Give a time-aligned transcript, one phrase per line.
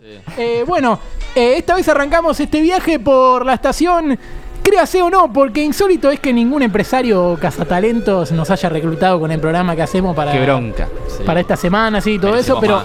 [0.00, 1.00] Eh, bueno,
[1.34, 4.16] eh, esta vez arrancamos este viaje por la estación.
[4.62, 9.40] Créase o no, porque insólito es que ningún empresario cazatalentos nos haya reclutado con el
[9.40, 10.88] programa que hacemos para, Qué bronca.
[11.26, 12.84] para esta semana, sí, todo Merecemos eso,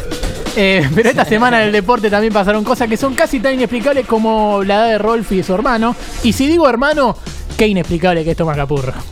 [0.56, 4.06] eh, pero esta semana en el deporte también pasaron cosas que son casi tan inexplicables
[4.06, 5.94] como la edad de Rolf y su hermano.
[6.22, 7.14] Y si digo hermano,
[7.56, 8.92] qué inexplicable que es Tomás Capurro.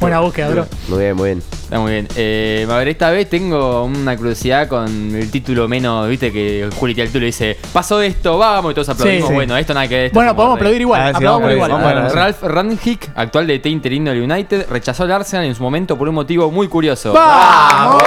[0.00, 0.66] Buena búsqueda, bro.
[0.88, 1.42] Muy bien, muy bien.
[1.66, 2.06] Está muy bien.
[2.14, 6.94] Eh, a ver, esta vez tengo una curiosidad con el título menos, viste que Juli
[6.94, 9.28] tira el título y dice, pasó esto, vamos, y todos aplaudimos.
[9.28, 9.34] Sí.
[9.34, 10.06] Bueno, esto nada que ver.
[10.06, 11.00] esto Bueno, podemos aplaudir igual.
[11.00, 11.82] A ver si aplaudamos vamos a igual.
[11.82, 16.08] Vamos Ralph Rangnick, actual DT interino del United, rechazó al Arsenal en su momento por
[16.08, 17.12] un motivo muy curioso.
[17.12, 18.02] ¡Vamos!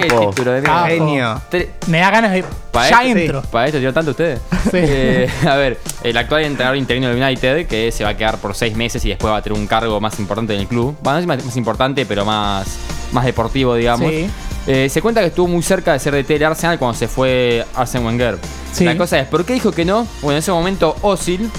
[0.00, 0.20] Capo.
[0.20, 0.74] Qué título de mierda.
[0.76, 0.88] Capo.
[0.88, 1.42] Genio.
[1.50, 2.44] Tre- Me da ganas de.
[2.70, 3.18] ¿Para ya esto?
[3.18, 3.42] entro.
[3.42, 4.40] ¿Para esto tienen tanto ustedes?
[4.64, 4.70] Sí.
[4.74, 8.54] Eh, a ver, el actual entrenador interino del United, que se va a quedar por
[8.54, 10.96] seis meses y después va a tener un cargo más importante en el club.
[11.02, 12.66] Bueno, no es más, más importante, pero más,
[13.12, 14.10] más deportivo, digamos.
[14.10, 14.30] Sí.
[14.66, 17.64] Eh, se cuenta que estuvo muy cerca de ser DT del Arsenal cuando se fue
[17.74, 18.38] Arsene Wenger.
[18.72, 18.84] Sí.
[18.84, 20.06] La cosa es, ¿por qué dijo que no?
[20.20, 21.50] Bueno, en ese momento Ozil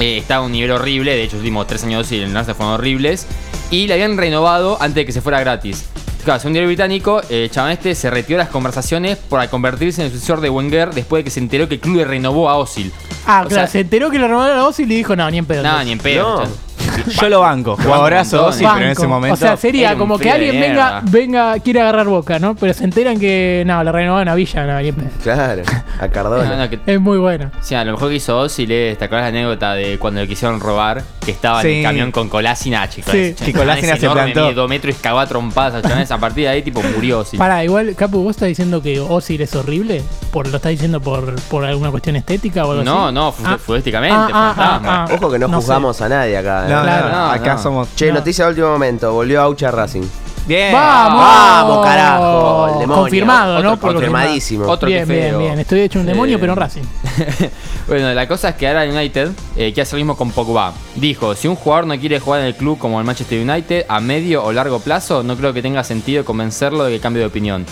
[0.00, 1.12] eh, estaba a un nivel horrible.
[1.14, 3.26] De hecho, los últimos tres años de Ozil en el Arsenal fueron horribles.
[3.70, 5.84] Y le habían renovado antes de que se fuera gratis.
[6.24, 9.48] Claro, según un diario británico, eh, el chabón este se retiró de las conversaciones para
[9.50, 12.04] convertirse en el sucesor de Wenger después de que se enteró que el club le
[12.04, 12.92] renovó a Ozil.
[13.26, 15.38] Ah, O claro, sea- se enteró que le robaron a vos y dijo, no, ni
[15.38, 15.64] en pedo.
[15.64, 16.44] Nada, ni en pedo.
[16.44, 16.50] No.
[17.20, 17.76] Yo lo banco.
[17.76, 19.34] Jugadorazo, sí, pero en ese momento.
[19.34, 22.54] O sea, sería como que alguien venga, venga, quiere agarrar boca, ¿no?
[22.54, 25.08] Pero se enteran que, no, le renovaron a Villa, no, ni en pedo.
[25.22, 25.62] Claro,
[26.00, 26.56] a No, Cardona.
[26.56, 27.50] no, que- Es muy bueno.
[27.60, 30.28] Sí, a lo mejor que hizo Ozil es, ¿te acuerdas la anécdota de cuando le
[30.28, 31.02] quisieron robar?
[31.24, 33.12] Que estaba en el camión con Kolasinac, chicos.
[33.12, 33.34] Sí.
[33.44, 34.52] Que Kolasinac se plantó.
[34.52, 36.10] dos metros y cagó a trompadas.
[36.10, 37.38] A partir de ahí, tipo, murió Ozil.
[37.38, 40.02] Pará, igual, Capu, ¿vos estás diciendo que Ozil es horrible?
[40.32, 43.14] ¿Por, ¿Lo estás diciendo por, por alguna cuestión estética o algo No, así?
[43.14, 43.58] no, fu- Ah.
[43.58, 44.94] futbolísticamente, Ah, ah, fantasma.
[45.02, 45.14] ah, ah.
[45.14, 46.66] Ojo que no, No juzgamos a nadie acá.
[46.66, 46.70] ¿eh?
[46.70, 47.08] No, Claro.
[47.08, 47.62] no, No, acá no.
[47.62, 47.88] somos.
[47.96, 48.14] Che, No.
[48.14, 49.12] noticia de último momento.
[49.12, 50.02] Volvió Aucha Racing.
[50.44, 50.72] Bien.
[50.72, 51.20] ¡Vamos!
[51.22, 53.02] Vamos, carajo, el demonio.
[53.02, 53.76] Confirmado, ¿no?
[53.78, 54.66] Por confirmadísimo.
[54.66, 55.38] Otro bien, que bien, feo.
[55.38, 55.58] bien.
[55.60, 56.82] Estoy hecho un demonio, Eh, pero en Racing.
[57.86, 60.72] bueno, la cosa es que ahora United eh, quiere hacer lo mismo con Pogba.
[60.96, 64.00] Dijo, si un jugador no quiere jugar en el club como el Manchester United a
[64.00, 67.64] medio o largo plazo, no creo que tenga sentido convencerlo de que cambie de opinión.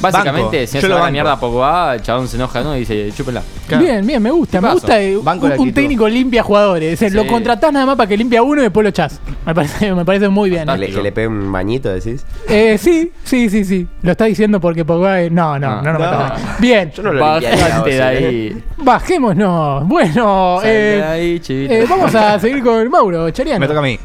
[0.00, 0.80] Básicamente, Banco.
[0.80, 2.76] si no a la mierda a Pogba, el chabón se enoja ¿no?
[2.76, 3.42] y dice, chúpela.
[3.78, 4.60] Bien, bien, me gusta.
[4.60, 6.92] Me gusta eh, Banco un, técnico limpia jugadores.
[6.94, 9.20] Es decir, Lo contratás nada más para que limpia uno y después lo echás.
[9.44, 10.66] Me parece, me parece muy bien.
[10.68, 12.24] Que le, que le pegue un bañito, decís.
[12.48, 13.86] Eh, sí, sí, sí, sí.
[14.02, 15.22] Lo está diciendo porque Pogba.
[15.22, 15.80] eh, No, no, Ah.
[15.84, 16.10] no, no, me No.
[16.28, 16.42] toques.
[16.60, 17.46] Bien, Yo no lo de
[17.96, 18.02] ¿eh?
[18.02, 18.62] ahí.
[18.76, 19.86] bajémonos.
[19.88, 21.72] Bueno, eh, ahí, chivito.
[21.72, 23.60] eh, vamos a seguir con Mauro, Chariano.
[23.60, 23.98] Me toca a mí.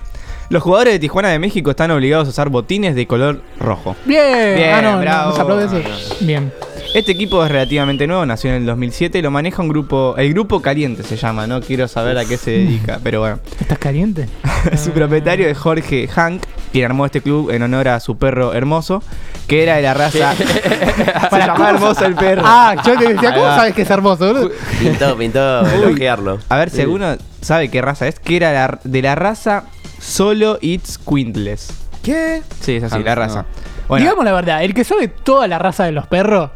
[0.51, 3.95] Los jugadores de Tijuana de México están obligados a usar botines de color rojo.
[4.03, 5.37] Bien, Bien, ah, no, bravo.
[5.37, 5.81] no aplaude.
[6.19, 6.51] Bien.
[6.93, 10.61] Este equipo es relativamente nuevo, nació en el 2007, lo maneja un grupo, el grupo
[10.61, 13.39] caliente se llama, no quiero saber a qué se dedica, pero bueno.
[13.61, 14.27] ¿Estás caliente?
[14.77, 19.01] Su propietario es Jorge Hank, quien armó este club en honor a su perro hermoso,
[19.47, 20.35] que era de la raza...
[20.35, 20.43] se
[21.29, 22.41] Para, llamaba ¿cómo hermoso el perro.
[22.45, 24.51] Ah, yo te decía, ¿cómo sabes que es hermoso, boludo?
[24.81, 26.39] Pintó, pintó elogiarlo.
[26.49, 29.63] A ver si alguno sabe qué raza es, que era de la raza
[30.01, 31.69] Solo It's Quintless.
[32.03, 32.41] ¿Qué?
[32.61, 33.21] Sí, es así, Ah, la no.
[33.21, 33.45] raza.
[33.87, 36.49] Bueno, Digamos la verdad, el que sabe toda la raza de los perros,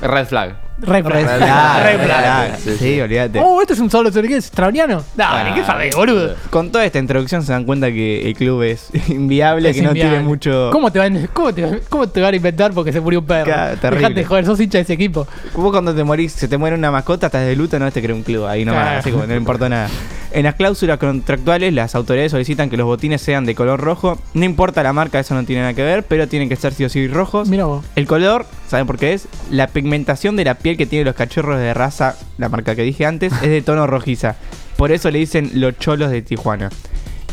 [0.00, 0.54] Red flag.
[0.80, 1.14] Red flag.
[1.14, 2.20] Red flag, Red red flag.
[2.22, 2.58] flag.
[2.62, 3.00] Sí, Sí, sí.
[3.00, 3.40] olvídate.
[3.42, 4.48] Oh, esto es un solo, ¿qué es?
[4.52, 5.02] ¿Trauliano?
[5.16, 6.36] Dale, Ah, ¿qué sabés, boludo?
[6.50, 9.88] Con toda esta introducción se dan cuenta que el club es inviable, Es que no
[9.88, 10.10] inviable.
[10.12, 10.70] tiene mucho...
[10.70, 13.52] ¿Cómo te, van, cómo, te, ¿Cómo te van a inventar porque se murió un perro?
[13.80, 13.98] Terrible.
[14.02, 15.26] Dejate de joder, sos hincha de ese equipo.
[15.54, 18.14] Vos cuando te morís, se te muere una mascota, estás de luto, no te crea
[18.14, 18.98] un club ahí nomás, Claro.
[19.00, 19.88] así como no le importa nada.
[20.30, 24.18] En las cláusulas contractuales, las autoridades solicitan que los botines sean de color rojo.
[24.34, 26.84] No importa la marca, eso no tiene nada que ver, pero tienen que ser sí
[26.84, 27.48] o sí rojos.
[27.48, 27.84] Mira vos.
[27.96, 29.26] El color, ¿saben por qué es?
[29.50, 33.06] La pigmentación de la piel que tienen los cachorros de raza, la marca que dije
[33.06, 34.36] antes, es de tono rojiza.
[34.76, 36.70] Por eso le dicen los cholos de Tijuana.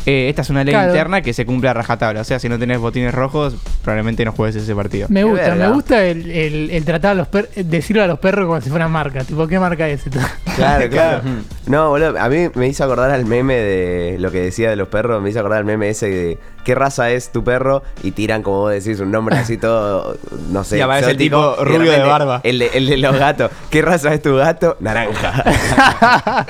[0.06, 0.88] Eh, esta es una ley Claro.
[0.90, 2.20] interna que se cumple a rajatabla.
[2.20, 5.08] O sea, si no tenés botines rojos, probablemente no juegues ese partido.
[5.10, 8.46] Me gusta, me gusta el, el, el tratar a los perros, decirle a los perros
[8.46, 9.24] como si fueran marca.
[9.24, 10.38] Tipo, ¿qué marca es esta?
[10.56, 11.20] Claro, claro.
[11.66, 14.88] No, boludo, a mí me hizo acordar al meme de lo que decía de los
[14.88, 18.42] perros, me hizo acordar al meme ese de qué raza es tu perro y tiran,
[18.42, 20.16] como vos decís, un nombre así todo,
[20.50, 20.78] no sé.
[20.78, 22.40] Y aparece el exótico, tipo y rubio de barba.
[22.42, 23.50] El de, el de los gatos.
[23.68, 24.78] ¿Qué raza es tu gato?
[24.80, 25.44] Naranja.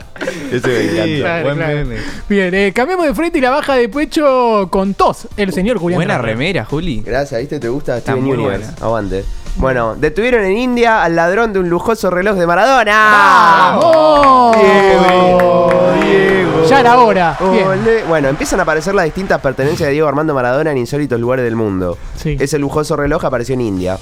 [0.52, 1.16] Ese me Sí, encanta.
[1.20, 1.76] Claro, buen claro.
[1.78, 1.96] meme.
[2.28, 5.28] Bien, eh, cambiamos de frente y la baja de pecho con tos.
[5.36, 5.98] El señor Julián.
[5.98, 7.00] Buena remera, Juli.
[7.06, 7.60] Gracias, ¿viste?
[7.60, 8.64] ¿Te gusta Está Steven muy Universe?
[8.72, 8.84] buena.
[8.84, 9.24] Aguante.
[9.54, 13.78] Bueno, detuvieron en India al ladrón de un lujoso reloj de Maradona.
[13.78, 14.56] ¡Vamos!
[14.56, 15.70] Diego,
[16.02, 16.64] Diego.
[16.68, 17.38] Ya era hora.
[17.40, 18.02] Ole.
[18.08, 21.54] Bueno, empiezan a aparecer las distintas pertenencias de Diego Armando Maradona en insólitos lugares del
[21.54, 21.96] mundo.
[22.16, 22.36] Sí.
[22.40, 23.96] Ese lujoso reloj apareció en India.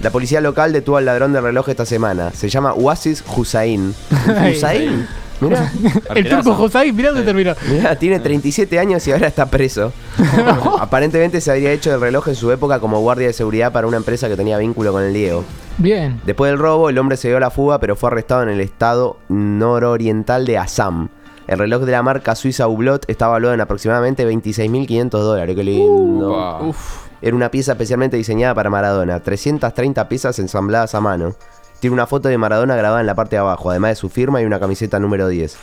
[0.00, 2.30] La policía local detuvo al ladrón del reloj esta semana.
[2.32, 3.94] Se llama Wasis Hussain.
[4.50, 5.06] ¿Hussain?
[5.40, 5.72] Mirá,
[6.14, 7.54] El turco José, mirá dónde terminó.
[7.70, 9.92] mirá, tiene 37 años y ahora está preso.
[10.80, 13.96] Aparentemente se habría hecho el reloj en su época como guardia de seguridad para una
[13.96, 15.44] empresa que tenía vínculo con el Diego.
[15.78, 16.20] Bien.
[16.26, 18.60] Después del robo, el hombre se dio a la fuga, pero fue arrestado en el
[18.60, 21.08] estado nororiental de Assam.
[21.46, 25.56] El reloj de la marca suiza Hublot estaba valuado en aproximadamente 26.500 dólares.
[25.56, 26.28] Qué lindo.
[26.28, 26.74] Wow.
[27.22, 29.20] Era una pieza especialmente diseñada para Maradona.
[29.20, 31.34] 330 piezas ensambladas a mano.
[31.80, 34.40] Tiene una foto de Maradona grabada en la parte de abajo, además de su firma
[34.40, 35.56] y una camiseta número 10.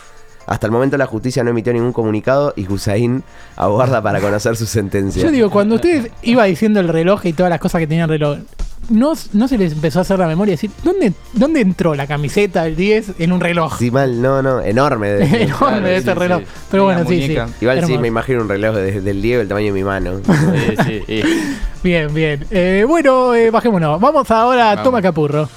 [0.46, 3.22] Hasta el momento la justicia no emitió ningún comunicado y Hussein
[3.56, 5.22] aguarda para conocer su sentencia.
[5.22, 8.10] Yo digo, cuando ustedes iba diciendo el reloj y todas las cosas que tenía el
[8.10, 8.38] reloj,
[8.88, 12.06] ¿no, no se les empezó a hacer la memoria y decir, ¿dónde, ¿dónde entró la
[12.06, 13.76] camiseta del 10 en un reloj?
[13.78, 15.18] Sí, mal, no, no, enorme.
[15.42, 16.40] Enorme de sí, ese sí, reloj.
[16.40, 16.46] sí.
[16.70, 17.36] Pero bueno, sí, sí.
[17.60, 20.20] Igual sí, me imagino un reloj de- del Diego del tamaño de mi mano.
[20.86, 21.54] Sí, sí, sí.
[21.82, 22.44] Bien, bien.
[22.50, 24.00] Eh, bueno, eh, bajémonos.
[24.00, 24.84] Vamos ahora a Vamos.
[24.84, 25.48] Toma Capurro.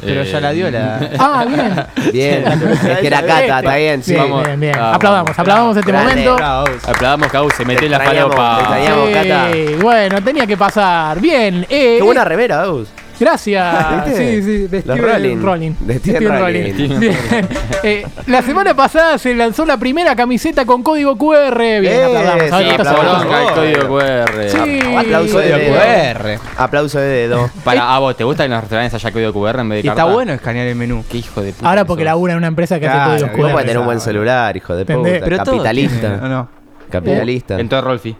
[0.00, 1.00] Pero Eh, ya la dio la.
[1.18, 1.86] Ah, bien.
[2.12, 4.12] Bien, es que era Cata, está bien, sí.
[4.12, 4.46] Bien, Vamos.
[4.46, 4.74] bien, bien.
[4.76, 4.94] Vamos.
[4.96, 6.10] Aplaudamos, aplaudamos este Grande.
[6.10, 6.36] momento.
[6.36, 6.66] Bravo.
[6.86, 8.76] Aplaudamos que Agus se metió en la falopa.
[8.76, 9.12] te.
[9.12, 9.48] Cata.
[9.52, 11.18] Sí, bueno, tenía que pasar.
[11.20, 11.64] Bien.
[11.68, 12.88] Eh, Qué buena remera, Agus.
[13.18, 14.04] Gracias.
[14.06, 14.16] ¿Viste?
[14.16, 15.72] Sí, sí, de Los Steven Rolling.
[15.80, 16.98] De Steven Steven Rolling.
[17.00, 17.16] Bien.
[17.82, 21.56] Eh, la semana pasada se lanzó la primera camiseta con código QR.
[21.80, 22.32] Bien, Eh, aplaudamos.
[22.32, 23.22] A ver sí, qué está aplaudamos.
[23.22, 23.48] sonando.
[23.54, 24.48] Poronga, el código QR.
[24.50, 24.96] Sí.
[24.96, 25.74] Aplauso de Código.
[25.74, 26.40] QR.
[26.56, 27.50] Aplauso de dedo.
[27.64, 29.86] Para, a vos, ¿te gusta que en los restaurantes haya código QR en vez de
[29.86, 31.04] Y está bueno escanear el menú.
[31.08, 31.68] Qué hijo de puta.
[31.68, 32.06] Ahora que porque sos.
[32.06, 33.66] labura en una empresa que Claro, hace códigos Vos podés QR.
[33.66, 35.12] tener un buen celular, hijo de ¿Entendés?
[35.14, 35.24] puta.
[35.24, 36.00] Pero todo Capitalista.
[36.00, 36.48] tiene- ¿o no?
[36.90, 37.60] Capitalista.
[37.60, 38.16] Entró Rolfi.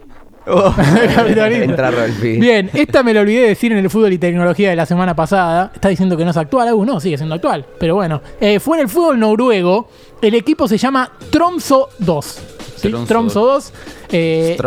[1.15, 1.63] Capitalista.
[1.65, 2.37] Entra Rolfi.
[2.39, 5.15] Bien, esta me lo olvidé de decir en el fútbol y tecnología de la semana
[5.15, 5.71] pasada.
[5.73, 7.65] Está diciendo que no es actual, aún no, sigue siendo actual.
[7.79, 9.89] Pero bueno, Eh, fue en el fútbol noruego.
[10.21, 12.39] El equipo se llama Tromso 2.
[12.77, 12.89] ¿sí?
[12.89, 13.73] Tromso Tromso 2.
[14.11, 14.57] Eh,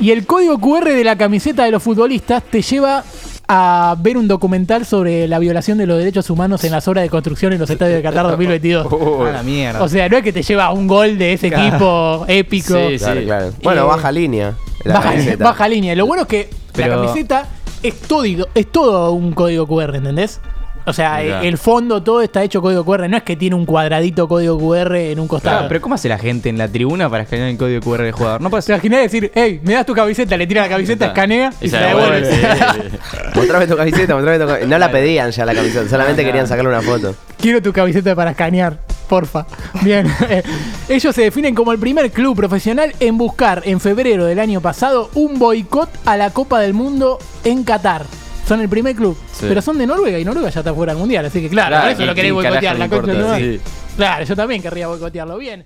[0.00, 3.02] y el código QR de la camiseta de los futbolistas te lleva
[3.48, 7.10] a ver un documental sobre la violación de los derechos humanos en las obras de
[7.10, 8.86] construcción en los estadios de Qatar 2022.
[9.28, 9.82] A la mierda.
[9.82, 11.66] O sea, no es que te lleva a un gol de ese Claro.
[11.68, 12.74] equipo épico.
[12.88, 13.26] Sí, Claro, sí.
[13.26, 13.50] claro.
[13.62, 14.54] Bueno, Eh, baja línea.
[14.84, 15.00] La
[15.38, 15.94] baja, línea.
[15.94, 17.46] Lo bueno es que Pero- la camiseta
[17.82, 20.40] es todo, es todo un código QR, ¿entendés?
[20.86, 21.42] O sea, Mirá.
[21.42, 23.08] el fondo todo está hecho código QR.
[23.08, 25.56] No es que tiene un cuadradito código QR en un costado.
[25.56, 28.12] Claro, pero ¿cómo hace la gente en la tribuna para escanear el código QR del
[28.12, 28.42] jugador?
[28.42, 28.72] No ¿Te pasa.
[28.74, 31.86] imaginas decir, hey, me das tu camiseta, le tira la camiseta, escanea y, se la
[31.86, 32.30] devuelve?
[33.34, 34.66] Mostrame tu camiseta, mostrame tu camiseta.
[34.66, 37.14] No la pedían ya la camiseta, solamente querían sacarle una foto.
[37.38, 39.46] Quiero tu camiseta para escanear, porfa.
[39.82, 40.06] Bien.
[40.88, 45.10] Ellos se definen como el primer club profesional en buscar en febrero del año pasado
[45.14, 48.04] un boicot a la Copa del Mundo en Qatar.
[48.46, 49.16] Son el primer club.
[49.32, 49.46] Sí.
[49.48, 51.24] Pero son de Noruega y Noruega ya está fuera del mundial.
[51.24, 52.78] Así que claro, Claro, por eso ¿y lo queréis boicotear.
[52.78, 53.36] La importa?
[53.38, 53.60] Sí.
[53.96, 55.38] Claro, yo también querría boicotearlo.
[55.38, 55.64] Bien.